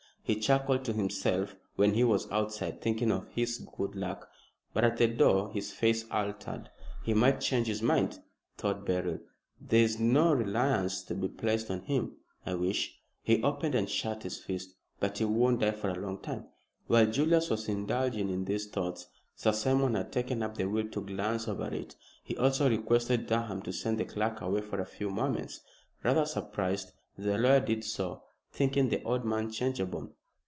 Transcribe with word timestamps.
He 0.23 0.39
chuckled 0.39 0.85
to 0.85 0.93
himself 0.93 1.57
when 1.75 1.93
he 1.93 2.05
was 2.05 2.31
outside, 2.31 2.79
thinking 2.81 3.11
of 3.11 3.27
his 3.31 3.57
good 3.75 3.95
luck. 3.95 4.29
But 4.73 4.85
at 4.85 4.95
the 4.95 5.07
door 5.09 5.51
his 5.51 5.73
face 5.73 6.05
altered. 6.09 6.69
"He 7.03 7.13
might 7.13 7.41
change 7.41 7.67
his 7.67 7.81
mind," 7.81 8.19
thought 8.57 8.85
Beryl. 8.85 9.19
"There's 9.59 9.99
no 9.99 10.31
reliance 10.33 11.01
to 11.05 11.15
be 11.15 11.27
placed 11.27 11.69
on 11.69 11.81
him. 11.81 12.15
I 12.45 12.53
wish" 12.53 12.97
he 13.23 13.43
opened 13.43 13.75
and 13.75 13.89
shut 13.89 14.23
his 14.23 14.39
fist; 14.39 14.73
"but 15.01 15.17
he 15.17 15.25
won't 15.25 15.59
die 15.59 15.71
for 15.71 15.89
a 15.89 15.99
long 15.99 16.19
time." 16.19 16.45
While 16.87 17.07
Julius 17.11 17.49
was 17.49 17.67
indulging 17.67 18.29
in 18.29 18.45
these 18.45 18.67
thoughts, 18.69 19.07
Sir 19.35 19.51
Simon 19.51 19.95
had 19.95 20.13
taken 20.13 20.43
up 20.43 20.55
the 20.55 20.63
will 20.69 20.87
to 20.91 21.01
glance 21.01 21.49
over 21.49 21.67
it. 21.73 21.97
He 22.23 22.37
also 22.37 22.69
requested 22.69 23.25
Durham 23.27 23.63
to 23.63 23.73
send 23.73 23.97
the 23.97 24.05
clerk 24.05 24.39
away 24.39 24.61
for 24.61 24.79
a 24.79 24.85
few 24.85 25.09
moments. 25.09 25.59
Rather 26.05 26.25
surprised, 26.25 26.93
the 27.17 27.37
lawyer 27.37 27.59
did 27.59 27.83
so, 27.83 28.23
thinking 28.49 28.87
the 28.87 29.03
old 29.03 29.25
man 29.25 29.51
changeable. 29.51 30.13